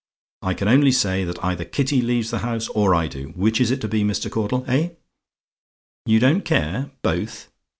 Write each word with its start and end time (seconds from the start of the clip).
"I 0.41 0.55
can 0.55 0.67
only 0.67 0.91
say, 0.91 1.23
that 1.25 1.43
either 1.45 1.63
Kitty 1.63 2.01
leaves 2.01 2.31
the 2.31 2.39
house, 2.39 2.69
or 2.69 2.95
I 2.95 3.05
do. 3.05 3.33
Which 3.35 3.61
is 3.61 3.69
it 3.69 3.81
to 3.81 3.87
be, 3.87 4.03
Mr. 4.03 4.31
Caudle? 4.31 4.65
Eh? 4.67 4.93
"YOU 6.07 6.19
DON'T 6.19 6.43
CARE? 6.43 6.89
BOTH? 7.03 7.49